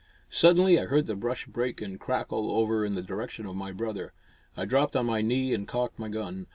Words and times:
Suddenly 0.31 0.79
I 0.79 0.85
heard 0.85 1.05
the 1.05 1.15
brush 1.15 1.45
break 1.45 1.79
and 1.79 1.99
crackle 1.99 2.49
over 2.49 2.83
in 2.83 2.95
the 2.95 3.03
direction 3.03 3.45
of 3.45 3.55
my 3.55 3.71
brother. 3.71 4.13
I 4.57 4.65
dropped 4.65 4.95
on 4.95 5.05
my 5.05 5.21
knee 5.21 5.53
and 5.53 5.67
cocked 5.67 5.99
my 5.99 6.09
gun. 6.09 6.47